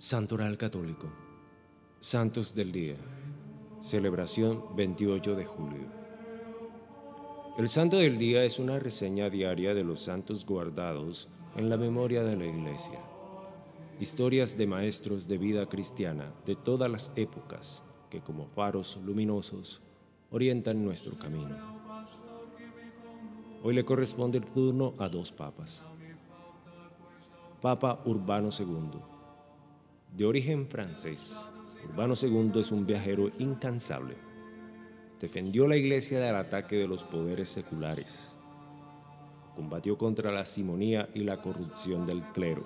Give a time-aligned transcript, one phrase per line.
[0.00, 1.08] Santoral Católico.
[1.98, 2.94] Santos del Día.
[3.80, 5.88] Celebración 28 de julio.
[7.58, 12.22] El Santo del Día es una reseña diaria de los santos guardados en la memoria
[12.22, 13.00] de la Iglesia.
[13.98, 19.82] Historias de maestros de vida cristiana de todas las épocas que como faros luminosos
[20.30, 21.58] orientan nuestro camino.
[23.64, 25.84] Hoy le corresponde el turno a dos papas.
[27.60, 29.17] Papa Urbano II
[30.18, 31.46] de origen francés,
[31.88, 34.16] Urbano II es un viajero incansable.
[35.20, 38.34] Defendió la iglesia del ataque de los poderes seculares.
[39.54, 42.64] Combatió contra la simonía y la corrupción del clero.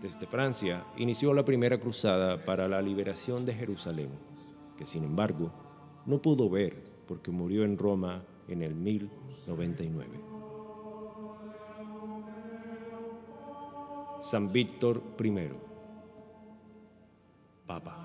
[0.00, 4.08] Desde Francia inició la primera cruzada para la liberación de Jerusalén,
[4.78, 5.52] que sin embargo
[6.06, 10.18] no pudo ver porque murió en Roma en el 1099.
[14.22, 15.69] San Víctor I
[17.70, 17.96] Papa.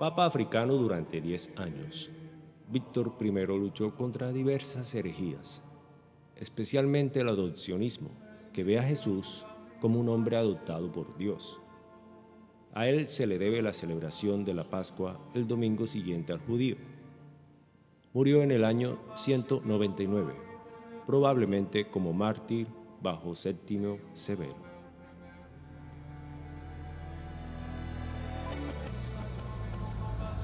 [0.00, 2.10] Papa africano durante 10 años.
[2.68, 5.62] Víctor I luchó contra diversas herejías,
[6.34, 8.10] especialmente el adopcionismo,
[8.52, 9.46] que ve a Jesús
[9.80, 11.60] como un hombre adoptado por Dios.
[12.74, 16.78] A él se le debe la celebración de la Pascua el domingo siguiente al judío.
[18.12, 20.34] Murió en el año 199,
[21.06, 22.66] probablemente como mártir
[23.00, 24.67] bajo Séptimo Severo.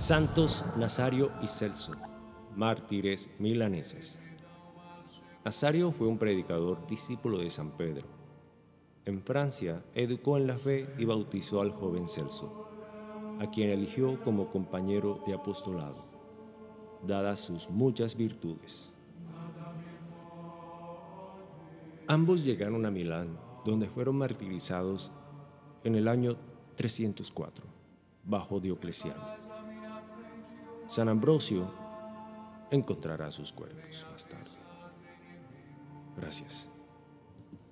[0.05, 1.93] Santos Nazario y Celso,
[2.55, 4.21] mártires milaneses.
[5.43, 8.07] Nazario fue un predicador discípulo de San Pedro.
[9.07, 12.69] En Francia educó en la fe y bautizó al joven Celso,
[13.41, 16.05] a quien eligió como compañero de apostolado,
[17.07, 18.93] dadas sus muchas virtudes.
[22.09, 25.11] Ambos llegaron a Milán, donde fueron martirizados
[25.83, 26.37] en el año
[26.77, 27.65] 304,
[28.27, 29.54] bajo Diocleciano.
[30.95, 31.69] San Ambrosio
[32.71, 34.45] encontrará sus cuerpos más tarde.
[36.17, 36.69] Gracias.